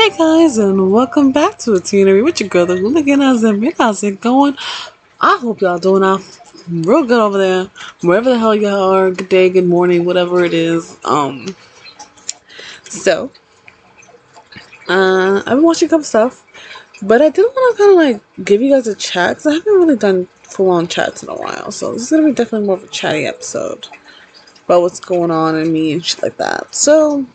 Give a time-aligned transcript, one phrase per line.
[0.00, 3.20] Hey guys, and welcome back to a Tina with your girl, the hooligan.
[3.20, 4.56] How's it, going?
[5.20, 6.22] I hope y'all doing out
[6.68, 7.64] real good over there,
[8.00, 9.10] wherever the hell y'all are.
[9.10, 10.98] Good day, good morning, whatever it is.
[11.04, 11.54] Um,
[12.84, 13.30] so,
[14.88, 16.46] uh, I've been watching a couple stuff,
[17.02, 19.52] but I did want to kind of like give you guys a chat because I
[19.52, 21.70] haven't really done full on chats in a while.
[21.70, 23.86] So this is gonna be definitely more of a chatty episode
[24.64, 26.74] about what's going on in me and shit like that.
[26.74, 27.26] So.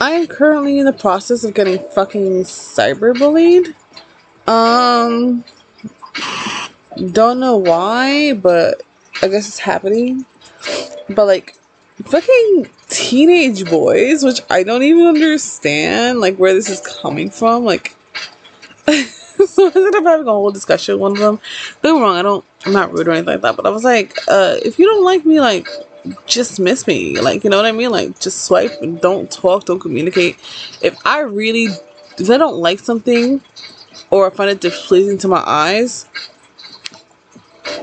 [0.00, 3.74] I am currently in the process of getting fucking cyberbullied.
[4.46, 5.44] Um,
[7.12, 8.82] don't know why, but
[9.22, 10.26] I guess it's happening.
[11.08, 11.56] But like,
[12.04, 17.64] fucking teenage boys, which I don't even understand, like where this is coming from.
[17.64, 17.96] Like,
[18.86, 21.40] so I ended up having a whole discussion with one of them.
[21.82, 23.56] Don't wrong, I don't, I'm not rude or anything like that.
[23.56, 25.68] But I was like, uh, if you don't like me, like
[26.26, 27.20] just miss me.
[27.20, 27.90] Like, you know what I mean?
[27.90, 30.36] Like, just swipe and don't talk, don't communicate.
[30.82, 31.68] If I really,
[32.18, 33.40] if I don't like something
[34.10, 36.08] or I find it displeasing to my eyes,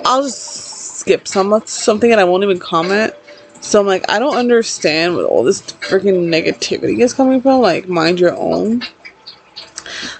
[0.05, 3.13] I'll just skip some something and I won't even comment.
[3.61, 7.61] So I'm like, I don't understand where all this freaking negativity is coming from.
[7.61, 8.83] Like, mind your own.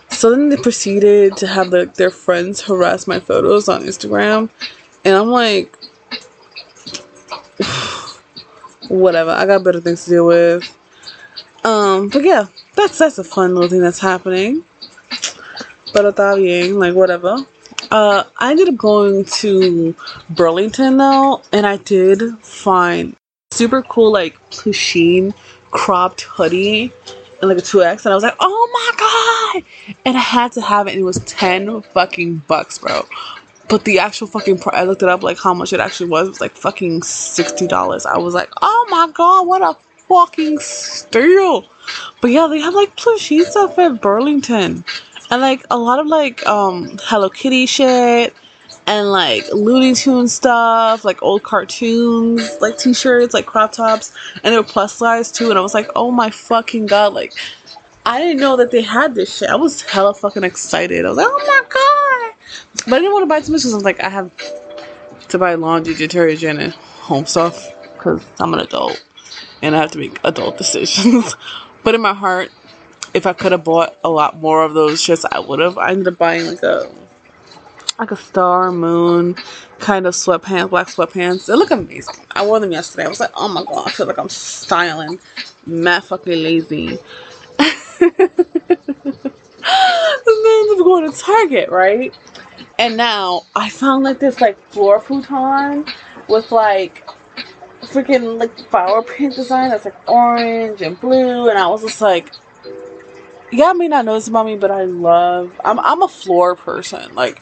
[0.09, 4.49] So then they proceeded to have the, their friends harass my photos on Instagram.
[5.03, 5.77] And I'm like,
[8.93, 9.31] whatever.
[9.31, 10.77] I got better things to deal with.
[11.63, 14.65] Um, but yeah, that's that's a fun little thing that's happening.
[15.93, 17.37] But está like whatever.
[17.91, 19.95] Uh, I ended up going to
[20.29, 23.15] Burlington though, and I did find
[23.51, 25.33] super cool like Pusheen
[25.71, 26.91] cropped hoodie
[27.41, 29.95] and like a 2X, and I was like, oh my god!
[30.05, 33.05] And I had to have it, and it was 10 fucking bucks, bro.
[33.69, 36.27] But the actual fucking price, I looked it up, like how much it actually was.
[36.27, 38.05] It was like fucking $60.
[38.05, 39.75] I was like, oh my god, what a
[40.07, 41.65] fucking steal.
[42.21, 44.83] But yeah, they have like plushy stuff at Burlington.
[45.31, 48.35] And like a lot of like um Hello Kitty shit
[48.85, 54.57] and like Looney Tune stuff, like old cartoons, like t-shirts, like crop tops, and they
[54.57, 55.49] were plus size too.
[55.49, 57.33] And I was like, oh my fucking god, like
[58.05, 59.49] I didn't know that they had this shit.
[59.49, 61.05] I was hella fucking excited.
[61.05, 62.02] I was like, oh my god.
[62.85, 64.31] But I didn't want to buy too much because I was like, I have
[65.29, 69.03] to buy laundry detergent and home stuff because I'm an adult
[69.61, 71.35] and I have to make adult decisions.
[71.83, 72.51] but in my heart,
[73.13, 75.77] if I could have bought a lot more of those shirts, I would have.
[75.77, 76.91] I ended up buying like a
[77.99, 79.35] like a star moon
[79.79, 81.45] kind of sweatpants, black sweatpants.
[81.45, 82.25] They look amazing.
[82.31, 83.05] I wore them yesterday.
[83.05, 85.19] I was like, oh my god, I feel like I'm styling.
[85.65, 86.97] Mad fucking lazy.
[87.99, 88.19] and
[90.45, 92.13] then I'm going to Target, right?
[92.79, 95.85] And now I found like this like floor futon
[96.27, 97.05] with like
[97.81, 102.31] freaking like flower print design that's like orange and blue and I was just like
[103.61, 107.13] I may not know this about me, but I love I'm I'm a floor person.
[107.13, 107.41] Like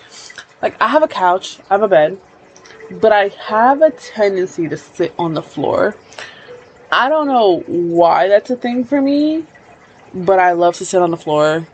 [0.62, 2.20] like I have a couch, I have a bed,
[2.92, 5.96] but I have a tendency to sit on the floor.
[6.92, 9.46] I don't know why that's a thing for me,
[10.14, 11.66] but I love to sit on the floor.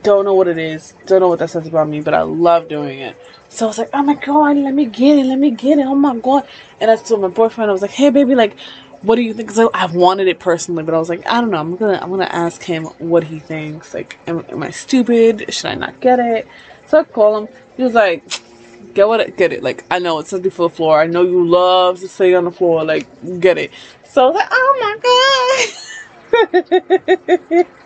[0.00, 0.94] Don't know what it is.
[1.06, 3.16] Don't know what that says about me, but I love doing it.
[3.50, 5.84] So I was like, oh my god, let me get it, let me get it.
[5.84, 6.48] Oh my god.
[6.80, 8.58] And I told my boyfriend, I was like, hey baby, like,
[9.02, 9.48] what do you think?
[9.48, 11.58] Because I, I wanted it personally, but I was like, I don't know.
[11.58, 13.92] I'm gonna, I'm gonna ask him what he thinks.
[13.92, 15.52] Like, am, am I stupid?
[15.52, 16.48] Should I not get it?
[16.86, 17.48] So I call him.
[17.76, 18.24] He was like,
[18.94, 19.62] get what, get it.
[19.62, 20.98] Like, I know it's something for the floor.
[20.98, 22.84] I know you love to stay on the floor.
[22.84, 23.06] Like,
[23.40, 23.72] get it.
[24.04, 25.72] So I was like, oh
[26.40, 27.66] my god.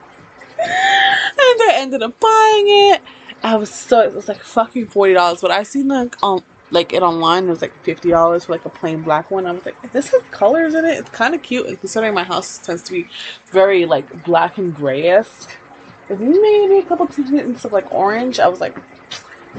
[0.61, 3.03] and I ended up buying it.
[3.43, 6.93] I was so it was like fucking forty dollars, but I seen like on like
[6.93, 7.44] it online.
[7.47, 9.47] It was like fifty dollars for like a plain black one.
[9.47, 10.99] I was like, this has colors in it.
[10.99, 11.66] It's kind of cute.
[11.66, 13.09] And considering my house tends to be
[13.47, 15.50] very like black and gray esque,
[16.09, 18.77] if you made me a couple tints of like orange, I was like,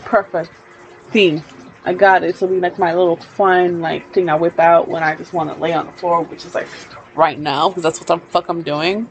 [0.03, 0.51] perfect
[1.11, 1.41] theme.
[1.85, 2.35] I got it.
[2.35, 5.49] So be like my little fun like thing I whip out when I just want
[5.49, 6.67] to lay on the floor, which is like
[7.15, 9.09] right now because that's what the fuck I'm doing.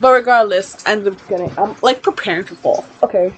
[0.00, 2.84] But regardless, I ended up getting, I'm like preparing for fall.
[3.02, 3.32] Okay.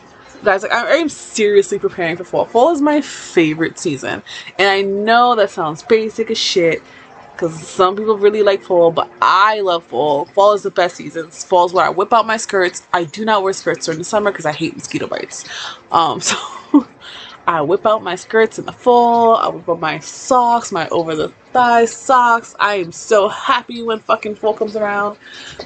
[0.44, 2.44] Guys, like I am seriously preparing for fall.
[2.44, 4.22] Fall is my favorite season.
[4.58, 6.82] And I know that sounds basic as shit.
[7.32, 10.24] Because some people really like fall, but I love fall.
[10.24, 11.30] Fall is the best season.
[11.30, 12.86] Fall is where I whip out my skirts.
[12.94, 15.44] I do not wear skirts during the summer because I hate mosquito bites.
[15.92, 16.36] Um, so
[17.46, 19.36] I whip out my skirts in the fall.
[19.36, 22.56] I whip out my socks, my over the thigh socks.
[22.58, 25.16] I am so happy when fucking fall comes around.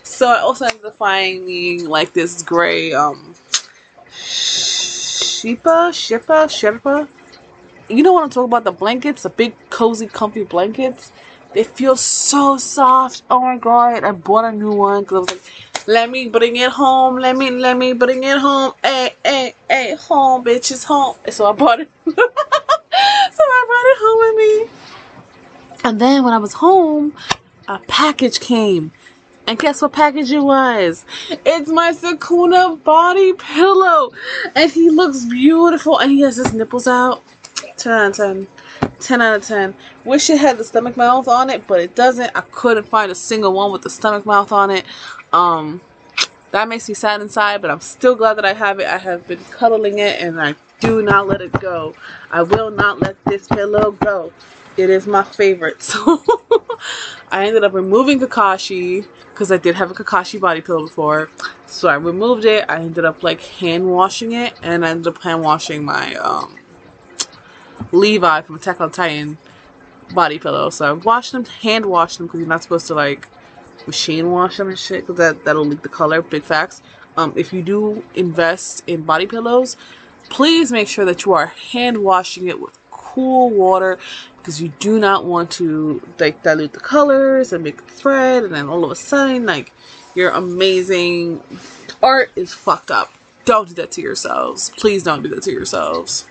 [0.03, 3.35] So I also ended up finding like this gray um
[5.41, 7.09] Shipa, Shipa, Sherpa.
[7.88, 8.65] You know what I'm talking about?
[8.65, 11.12] The blankets, the big cozy comfy blankets.
[11.55, 13.23] They feel so soft.
[13.31, 14.05] Oh my god.
[14.05, 17.17] I bought a new one because I was like, Let me bring it home.
[17.17, 18.75] Let me let me bring it home.
[18.81, 21.17] Hey, hey, hey, home, bitches, home.
[21.29, 21.91] So I brought it.
[22.07, 25.81] so I brought it home with me.
[25.83, 27.17] And then when I was home,
[27.67, 28.93] a package came.
[29.49, 31.05] And guess what package it was?
[31.29, 34.13] It's my Sukuna body pillow.
[34.55, 35.99] And he looks beautiful.
[35.99, 37.25] And he has his nipples out.
[37.79, 38.90] 10 out of 10.
[39.00, 39.75] 10 out of 10.
[40.05, 42.31] Wish it had the stomach mouth on it, but it doesn't.
[42.35, 44.87] I couldn't find a single one with the stomach mouth on it.
[45.32, 45.81] Um,
[46.50, 48.87] that makes me sad inside, but I'm still glad that I have it.
[48.87, 51.94] I have been cuddling it and I do not let it go.
[52.31, 54.32] I will not let this pillow go.
[54.76, 55.82] It is my favorite.
[56.81, 61.31] So I ended up removing Kakashi because I did have a Kakashi body pillow before.
[61.67, 62.64] So I removed it.
[62.69, 66.58] I ended up like hand washing it and I ended up hand washing my um,
[67.93, 69.39] Levi from Attack on Titan
[70.15, 70.71] body pillow.
[70.71, 73.29] So I washed them, hand washed them because you're not supposed to like
[73.87, 76.23] machine wash them and shit because that, that'll leak the color.
[76.23, 76.83] Big facts.
[77.17, 79.77] Um, if you do invest in body pillows,
[80.29, 83.99] please make sure that you are hand washing it with cool water
[84.37, 88.69] because you do not want to like dilute the colors and make thread and then
[88.69, 89.73] all of a sudden like
[90.15, 91.43] your amazing
[92.03, 93.13] art is fucked up.
[93.45, 94.71] Don't do that to yourselves.
[94.71, 96.29] Please don't do that to yourselves.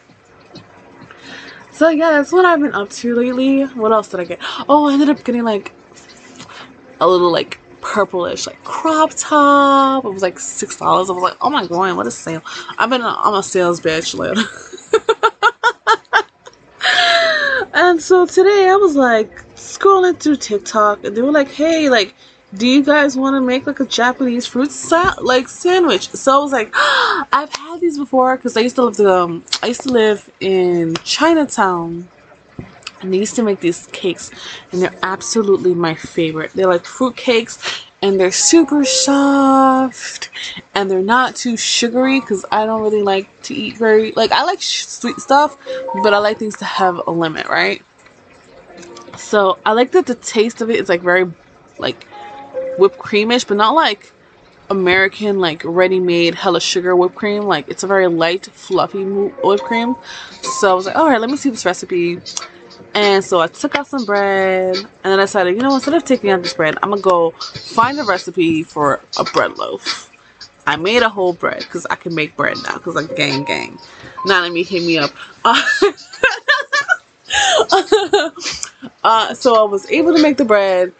[1.79, 3.63] So yeah, that's what I've been up to lately.
[3.63, 4.39] What else did I get?
[4.67, 5.73] Oh, I ended up getting like
[6.99, 10.03] a little like purplish like crop top.
[10.03, 11.09] It was like six dollars.
[11.09, 12.41] I was like, oh my god, what a sale!
[12.77, 14.41] I've been I'm a sales bitch later.
[17.73, 22.13] and so today I was like scrolling through TikTok and they were like, hey, like,
[22.55, 24.71] do you guys want to make like a Japanese fruit
[25.21, 26.09] like sandwich?
[26.09, 29.45] So I was like, I've had these before because I used to live to, um
[29.61, 32.09] I used to live in Chinatown.
[33.01, 34.29] And they used to make these cakes
[34.73, 36.51] and they're absolutely my favorite.
[36.51, 40.29] They're like fruit cakes and they're super soft
[40.73, 44.43] and they're not too sugary because i don't really like to eat very like i
[44.43, 45.57] like sweet stuff
[46.01, 47.81] but i like things to have a limit right?
[49.17, 51.31] So i like that the taste of it is like very
[51.77, 52.08] like
[52.79, 54.11] whipped creamish but not like
[54.69, 59.95] American like ready-made hella sugar whipped cream like it's a very light fluffy whipped cream
[60.41, 62.21] so I was like all right let me see this recipe
[62.93, 66.05] and so I took out some bread and then I decided, you know, instead of
[66.05, 70.11] taking out this bread, I'm gonna go find a recipe for a bread loaf.
[70.65, 73.79] I made a whole bread because I can make bread now because I'm gang gang.
[74.25, 75.11] Now let me hit me up.
[75.45, 75.61] Uh,
[79.03, 80.93] uh, so I was able to make the bread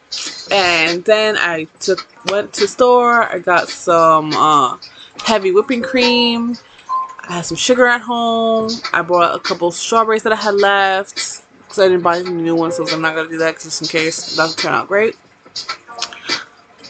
[0.52, 3.24] and then I took went to the store.
[3.24, 4.78] I got some uh,
[5.24, 6.56] heavy whipping cream.
[7.28, 8.72] I had some sugar at home.
[8.94, 12.56] I bought a couple strawberries that I had left because I didn't buy any new
[12.56, 15.16] ones, so I'm not gonna do that just in case it doesn't turn out great.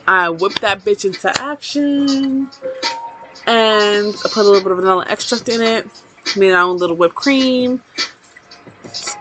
[0.07, 2.50] I whipped that bitch into action
[3.45, 5.88] and I put a little bit of vanilla extract in it,
[6.38, 7.83] made our own little whipped cream,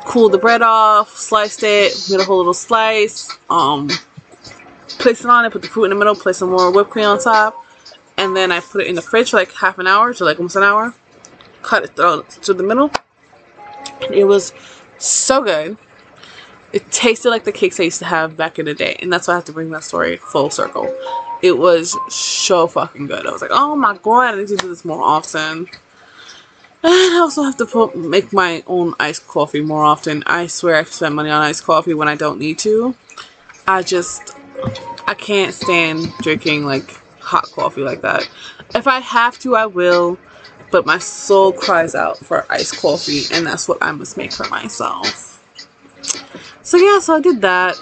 [0.05, 3.89] cooled the bread off, sliced it, made a whole little slice, um,
[4.87, 7.07] placed it on it, put the fruit in the middle, placed some more whipped cream
[7.07, 7.65] on top,
[8.17, 10.39] and then I put it in the fridge for like half an hour to like
[10.39, 10.95] almost an hour,
[11.63, 12.91] cut it through to the middle.
[14.13, 14.53] It was
[14.99, 15.77] so good.
[16.73, 18.97] It tasted like the cakes I used to have back in the day.
[19.01, 20.87] And that's why I have to bring that story full circle.
[21.43, 23.27] It was so fucking good.
[23.27, 25.69] I was like, oh my god, I need to do this more often.
[26.85, 30.23] I also have to put make my own iced coffee more often.
[30.27, 32.95] I swear I spend money on iced coffee when I don't need to.
[33.67, 34.37] I just,
[35.07, 38.29] I can't stand drinking like hot coffee like that.
[38.75, 40.19] If I have to, I will
[40.71, 44.47] but my soul cries out for iced coffee and that's what I must make for
[44.49, 45.43] myself.
[46.63, 47.77] So yeah, so I did that.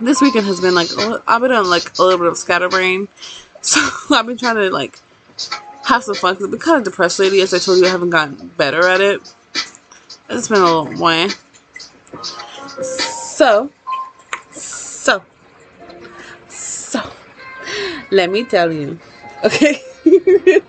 [0.00, 0.88] This weekend has been like,
[1.26, 3.08] I've been on like a little bit of scatterbrain.
[3.60, 3.80] So
[4.14, 5.00] I've been trying to like
[5.88, 7.40] have some fun because I've been kind of depressed lately.
[7.40, 9.34] As I told you, I haven't gotten better at it.
[10.28, 11.28] It's been a little wah.
[12.82, 13.70] So,
[14.50, 15.22] so,
[16.48, 17.12] so,
[18.10, 18.98] let me tell you.
[19.44, 19.80] Okay.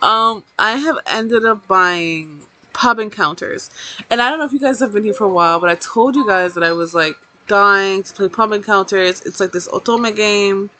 [0.00, 3.70] um, I have ended up buying pub encounters.
[4.10, 5.74] And I don't know if you guys have been here for a while, but I
[5.74, 7.16] told you guys that I was like
[7.48, 9.22] dying to play pub encounters.
[9.22, 10.70] It's like this otome game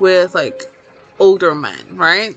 [0.00, 0.64] with like
[1.18, 2.36] older men, right?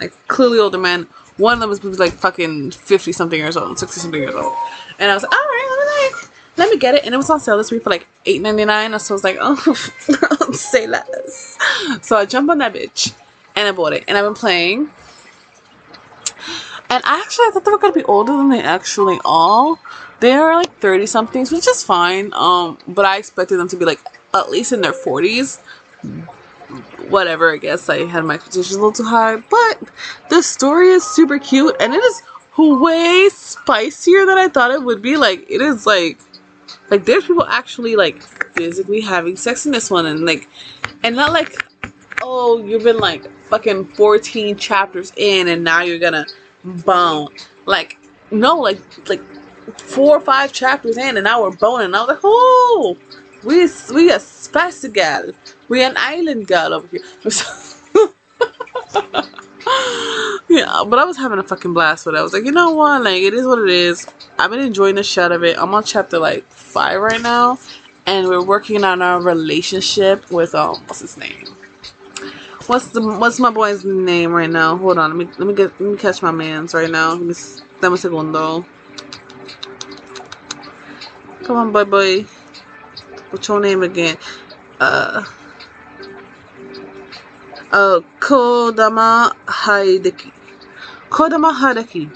[0.00, 1.08] Like clearly older men.
[1.36, 4.54] One of them was like fucking 50 something years old, 60 something years old.
[4.98, 7.04] And I was like, alright, like, let me get it.
[7.04, 9.00] And it was on sale this week for like $8.99.
[9.00, 11.58] So I was like, oh, say less.
[12.02, 13.14] So I jump on that bitch
[13.54, 14.04] and I bought it.
[14.08, 14.92] And I've been playing.
[16.88, 19.76] And actually, I thought they were going to be older than they actually are.
[20.20, 22.32] They're like 30 somethings, which is fine.
[22.32, 24.00] Um, But I expected them to be like
[24.34, 25.60] at least in their 40s.
[27.08, 27.52] Whatever.
[27.52, 29.82] I guess I had my expectations a little too high, but
[30.28, 32.22] the story is super cute and it is
[32.58, 35.16] way spicier than I thought it would be.
[35.16, 36.18] Like it is like
[36.90, 40.48] like there's people actually like physically having sex in this one and like
[41.02, 41.54] and not like
[42.22, 46.26] oh you've been like fucking 14 chapters in and now you're gonna
[46.64, 47.34] bone.
[47.66, 47.98] Like
[48.30, 49.22] no like like
[49.78, 51.94] four or five chapters in and now we're boning.
[51.94, 52.96] I was like, oh
[53.46, 55.30] we we a spicy gal.
[55.68, 57.00] We an island girl over here.
[60.48, 62.18] yeah, but I was having a fucking blast with it.
[62.18, 63.04] I was like, you know what?
[63.04, 64.06] Like, it is what it is.
[64.38, 65.56] I've been enjoying the shit of it.
[65.58, 67.58] I'm on chapter like five right now,
[68.04, 71.46] and we're working on our relationship with um, what's his name?
[72.66, 74.76] What's the what's my boy's name right now?
[74.76, 77.16] Hold on, let me let me get let me catch my man's right now.
[77.16, 77.34] Give me
[77.80, 78.66] dame un segundo.
[81.44, 82.26] Come on, boy, boy.
[83.36, 84.16] What's your name again?
[84.80, 85.22] Uh.
[87.70, 90.32] Uh, Kodama Hideki.
[91.10, 92.10] Kodama Hideki.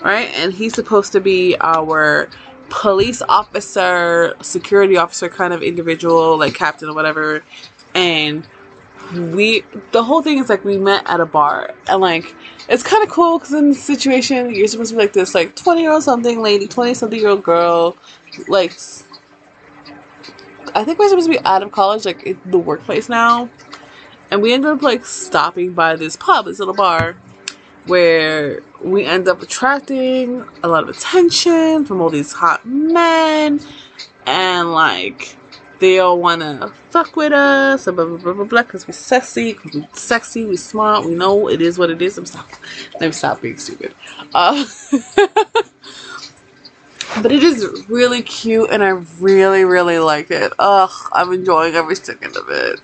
[0.00, 0.30] Right?
[0.36, 2.30] And he's supposed to be our
[2.70, 7.44] police officer, security officer kind of individual, like captain or whatever.
[7.94, 8.48] And
[9.12, 11.74] we, the whole thing is like we met at a bar.
[11.88, 12.34] And like,
[12.70, 15.56] it's kind of cool because in the situation, you're supposed to be like this, like
[15.56, 17.98] 20 year old something lady, 20 something year old girl,
[18.46, 18.72] like,
[20.74, 23.50] I think we're supposed to be out of college, like the workplace now
[24.30, 27.14] and we ended up like stopping by this pub, this little bar,
[27.86, 33.60] where we end up attracting a lot of attention from all these hot men,
[34.26, 35.36] and like
[35.80, 39.54] they all want to fuck with us, blah blah blah blah blah, because we're sexy,
[39.54, 42.18] cause we're sexy, we smart, we know it is what it is.
[42.18, 42.48] I'm stop,
[43.00, 43.94] let me stop being stupid.
[44.34, 44.66] Uh,
[47.22, 50.52] but it is really cute, and I really really like it.
[50.58, 52.80] Ugh, I'm enjoying every second of it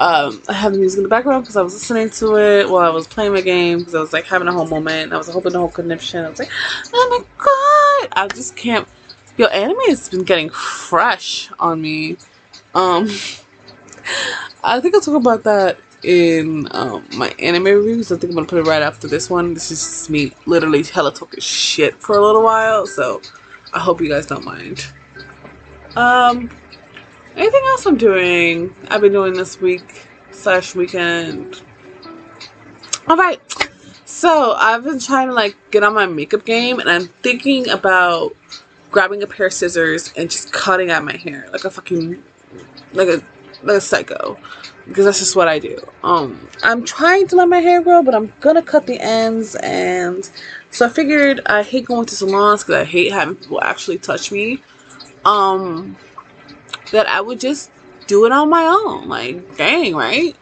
[0.00, 2.92] um, I have music in the background because I was listening to it while I
[2.92, 5.12] was playing my game because I was like having a whole moment.
[5.12, 6.24] I was hoping the whole conniption.
[6.24, 6.50] I was like,
[6.92, 8.18] oh my god!
[8.20, 8.88] I just can't.
[9.36, 12.16] Yo, anime has been getting fresh on me.
[12.74, 13.06] Um,
[14.64, 18.10] I think I'll talk about that in um, my anime reviews.
[18.10, 19.54] I think I'm gonna put it right after this one.
[19.54, 23.22] This is me literally hella talking shit for a little while, so
[23.74, 24.86] I hope you guys don't mind.
[25.96, 26.50] Um,
[27.36, 28.74] Anything else I'm doing?
[28.90, 31.62] I've been doing this week slash weekend.
[33.08, 33.40] Alright.
[34.04, 38.36] So I've been trying to like get on my makeup game and I'm thinking about
[38.90, 42.22] grabbing a pair of scissors and just cutting out my hair like a fucking
[42.92, 43.22] like a
[43.62, 44.38] like a psycho
[44.86, 45.78] because that's just what I do.
[46.02, 50.28] Um, I'm trying to let my hair grow, but I'm gonna cut the ends, and
[50.70, 54.32] so I figured I hate going to salons because I hate having people actually touch
[54.32, 54.62] me.
[55.24, 55.96] Um,
[56.90, 57.70] that I would just
[58.06, 59.08] do it on my own.
[59.08, 60.36] Like, dang, right?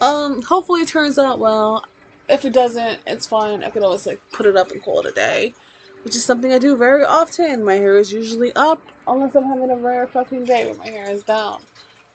[0.00, 1.84] Um, hopefully it turns out well.
[2.28, 3.62] If it doesn't, it's fine.
[3.62, 5.54] I could always like put it up and call it a day.
[6.02, 7.64] Which is something I do very often.
[7.64, 11.10] My hair is usually up unless I'm having a rare fucking day where my hair
[11.10, 11.64] is down.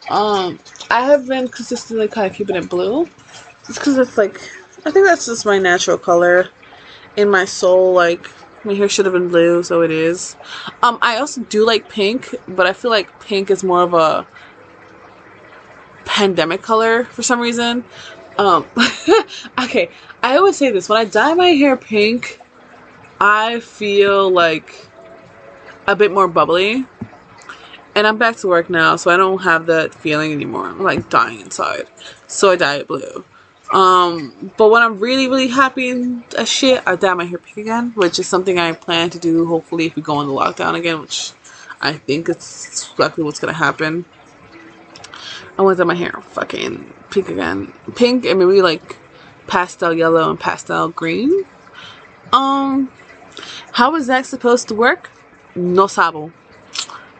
[0.09, 3.07] Um, I have been consistently kind of keeping it blue.
[3.67, 4.41] Just because it's like,
[4.85, 6.49] I think that's just my natural color
[7.15, 7.93] in my soul.
[7.93, 8.29] Like,
[8.63, 10.35] my hair should have been blue, so it is.
[10.81, 14.27] Um, I also do like pink, but I feel like pink is more of a
[16.05, 17.85] pandemic color for some reason.
[18.37, 18.67] Um,
[19.59, 19.91] okay,
[20.23, 20.89] I always say this.
[20.89, 22.39] When I dye my hair pink,
[23.21, 24.87] I feel like
[25.87, 26.85] a bit more bubbly.
[27.95, 30.67] And I'm back to work now, so I don't have that feeling anymore.
[30.67, 31.89] I'm like dying inside.
[32.27, 33.25] So I dye it blue.
[33.71, 37.91] Um, but when I'm really, really happy as shit, I dye my hair pink again,
[37.95, 41.33] which is something I plan to do hopefully if we go into lockdown again, which
[41.81, 44.05] I think it's exactly what's gonna happen.
[45.57, 47.73] I want to dye my hair fucking pink again.
[47.95, 48.97] Pink and maybe like
[49.47, 51.45] pastel yellow and pastel green.
[52.33, 52.91] Um,
[53.73, 55.09] how is that supposed to work?
[55.55, 56.31] No sabo.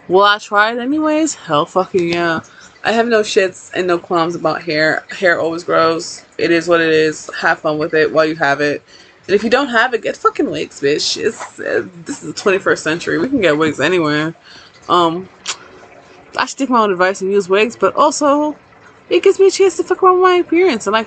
[0.09, 1.35] Will I it anyways?
[1.35, 2.41] Hell fucking yeah.
[2.83, 5.03] I have no shits and no qualms about hair.
[5.11, 6.25] Hair always grows.
[6.39, 7.29] It is what it is.
[7.37, 8.81] Have fun with it while you have it.
[9.27, 11.23] And if you don't have it, get fucking wigs, bitch.
[11.23, 13.19] It's uh, this is the 21st century.
[13.19, 14.33] We can get wigs anywhere.
[14.87, 15.29] Um,
[16.35, 18.57] I take my own advice and use wigs, but also
[19.09, 21.05] it gives me a chance to fuck around with my appearance, and I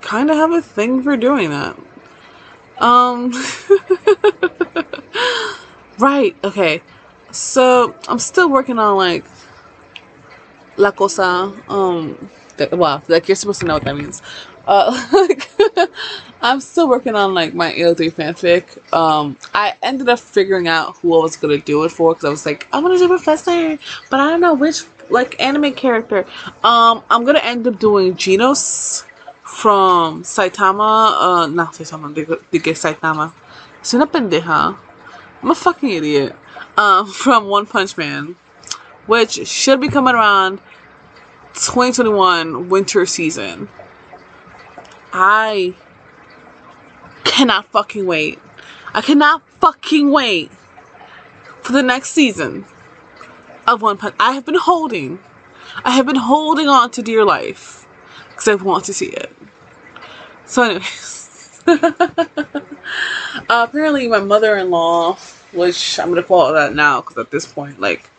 [0.00, 1.78] kind of have a thing for doing that.
[2.78, 3.30] Um,
[5.98, 6.34] right.
[6.42, 6.82] Okay.
[7.32, 9.24] So I'm still working on like
[10.76, 11.52] la cosa.
[11.68, 14.22] Um, that, well, like you're supposed to know what that means.
[14.66, 15.50] Uh, like,
[16.42, 18.92] I'm still working on like my AO3 fanfic.
[18.92, 22.30] Um, I ended up figuring out who I was gonna do it for because I
[22.30, 23.78] was like, I'm gonna do Professor,
[24.10, 26.24] but I don't know which like anime character.
[26.62, 29.04] Um, I'm gonna end up doing Genos
[29.42, 31.12] from Saitama.
[31.20, 32.14] Uh, not Saitama.
[32.14, 32.24] De
[32.74, 33.32] Saitama.
[33.80, 34.78] Es una pendeja.
[35.42, 36.36] I'm a fucking idiot.
[36.76, 38.36] Um, from One Punch Man,
[39.06, 40.58] which should be coming around
[41.54, 43.68] 2021 winter season.
[45.12, 45.74] I
[47.24, 48.38] cannot fucking wait.
[48.94, 50.50] I cannot fucking wait
[51.62, 52.64] for the next season
[53.66, 54.14] of One Punch.
[54.18, 55.20] I have been holding,
[55.84, 57.86] I have been holding on to dear life
[58.30, 59.34] because I want to see it.
[60.46, 62.64] So, anyways, uh,
[63.48, 65.16] apparently my mother-in-law,
[65.52, 68.10] which I'm gonna call that now because at this point, like,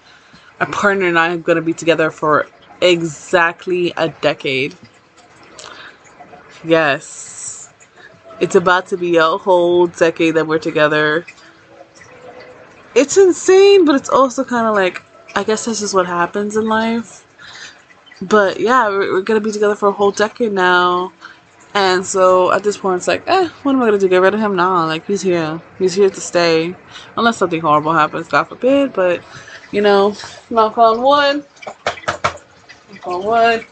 [0.59, 2.47] my partner and I are gonna be together for
[2.81, 4.75] exactly a decade.
[6.63, 7.73] Yes,
[8.39, 11.25] it's about to be a whole decade that we're together.
[12.93, 15.01] It's insane, but it's also kind of like
[15.35, 17.25] I guess this is what happens in life.
[18.21, 21.13] But yeah, we're, we're, gonna be together for a whole decade now.
[21.73, 24.09] And so at this point, it's like, eh, what am I gonna do?
[24.09, 24.55] Get rid of him?
[24.55, 25.61] Nah, like he's here.
[25.77, 26.75] He's here to stay.
[27.15, 28.93] Unless something horrible happens, God forbid.
[28.93, 29.23] But,
[29.71, 30.15] you know,
[30.49, 31.45] knock on wood.
[32.91, 33.65] Knock on wood.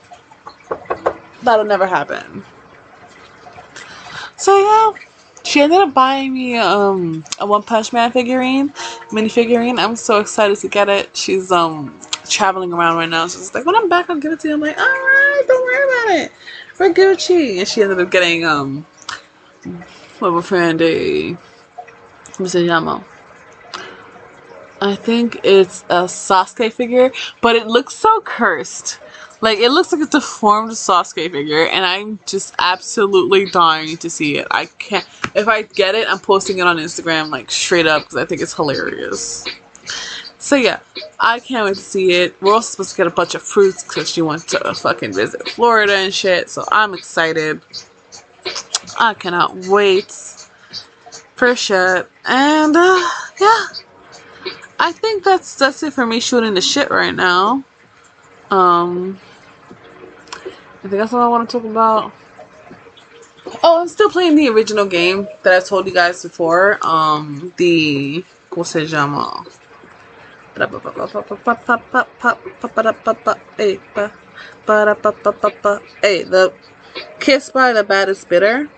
[1.44, 2.46] That'll never happen.
[4.38, 5.00] So yeah,
[5.44, 8.74] she ended up buying me um a One Punch Man figurine,
[9.12, 9.78] mini figurine.
[9.78, 11.16] I'm so excited to get it.
[11.18, 13.28] She's um traveling around right now.
[13.28, 14.54] She's like, when I'm back, I'll give it to you.
[14.54, 16.32] I'm like, all right, don't worry about it.
[16.80, 17.60] We're Gucci.
[17.60, 18.86] And she ended up getting um
[20.42, 21.38] friend a
[22.38, 22.64] Mr.
[22.64, 23.04] Yamo.
[24.82, 29.00] I think it's a Sasuke figure, but it looks so cursed.
[29.42, 34.38] Like it looks like a deformed Sasuke figure, and I'm just absolutely dying to see
[34.38, 34.48] it.
[34.52, 35.06] I can't.
[35.36, 38.42] If I get it, I'm posting it on Instagram like straight up because I think
[38.42, 39.46] it's hilarious.
[40.40, 40.80] So yeah,
[41.20, 42.42] I can't wait to see it.
[42.42, 45.48] We're also supposed to get a bunch of fruits because she wants to fucking visit
[45.50, 46.50] Florida and shit.
[46.50, 47.62] So I'm excited.
[48.98, 50.12] I cannot wait
[51.36, 52.10] for shit.
[52.26, 53.66] And uh, yeah,
[54.80, 57.64] I think that's that's it for me shooting the shit right now.
[58.50, 59.20] Um,
[60.46, 62.14] I think that's all I want to talk about.
[63.62, 66.80] Oh, I'm still playing the original game that I told you guys before.
[66.82, 69.46] Um, the ¿Cómo se llama?
[76.02, 76.54] Hey, the
[77.20, 78.70] Kiss by the Baddest Bidder.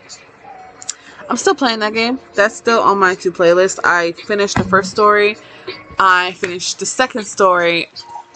[1.30, 2.20] I'm still playing that game.
[2.36, 3.80] That's still on my two playlist.
[3.84, 5.38] I finished the first story.
[5.98, 7.90] I finished the second story.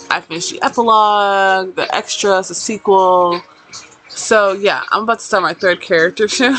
[0.10, 3.42] I finished the epilogue, the extras, the sequel.
[4.08, 6.56] So yeah, I'm about to start my third character show.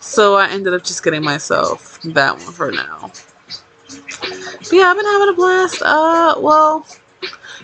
[0.00, 3.10] so I ended up just getting myself that one for now.
[4.72, 5.82] Yeah, I've been having a blast.
[5.82, 6.86] Uh, well,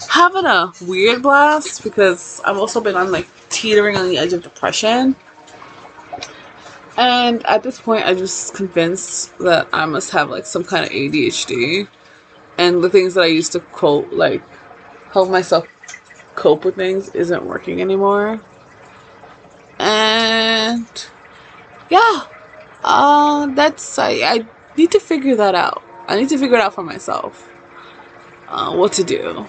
[0.08, 4.42] having a weird blast because I've also been on like teetering on the edge of
[4.42, 5.16] depression.
[6.96, 10.92] And at this point, I'm just convinced that I must have like some kind of
[10.92, 11.88] ADHD.
[12.58, 14.42] And the things that I used to quote, like,
[15.10, 15.66] help myself
[16.34, 18.40] cope with things isn't working anymore.
[19.78, 20.86] And
[21.90, 22.26] yeah,
[22.84, 25.82] uh, that's I, I need to figure that out.
[26.06, 27.48] I need to figure it out for myself.
[28.48, 29.46] Uh, what to do.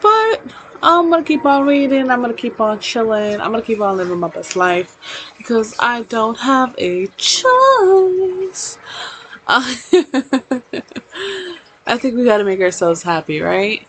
[0.00, 0.52] But
[0.82, 2.10] I'm gonna keep on reading.
[2.10, 3.40] I'm gonna keep on chilling.
[3.40, 8.78] I'm gonna keep on living my best life because I don't have a choice.
[9.46, 9.62] Uh,
[11.86, 13.86] I think we gotta make ourselves happy, right?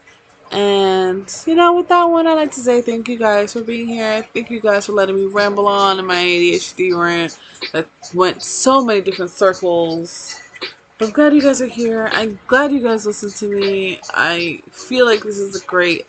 [0.51, 3.87] And, you know, with that one, I'd like to say thank you guys for being
[3.87, 4.23] here.
[4.23, 7.39] Thank you guys for letting me ramble on in my ADHD rant
[7.73, 10.39] that went so many different circles.
[11.01, 12.07] I'm glad you guys are here.
[12.11, 13.99] I'm glad you guys listen to me.
[14.09, 16.07] I feel like this is a great,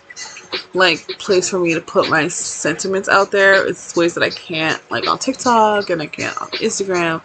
[0.74, 3.66] like, place for me to put my sentiments out there.
[3.66, 7.22] It's ways that I can't, like, on TikTok and I can't on Instagram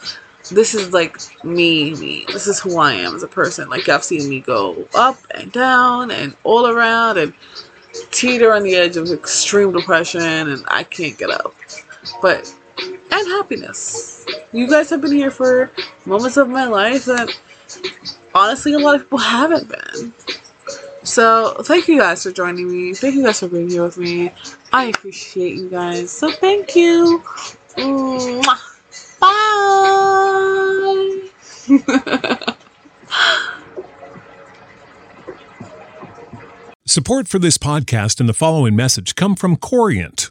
[0.50, 2.26] this is like me, me.
[2.28, 3.69] This is who I am as a person.
[3.69, 7.34] Like I've seen me go up and down and all around and
[8.12, 11.54] teeter on the edge of extreme depression and I can't get up.
[12.21, 14.26] But and happiness.
[14.52, 15.71] You guys have been here for
[16.06, 17.30] moments of my life that
[18.34, 20.14] honestly a lot of people haven't been.
[21.04, 22.94] So thank you guys for joining me.
[22.94, 24.32] Thank you guys for being here with me.
[24.72, 26.12] I appreciate you guys.
[26.12, 27.24] So thank you.
[27.76, 28.68] Mwah.
[29.20, 29.48] Bye.
[36.86, 40.31] Support for this podcast and the following message come from Corient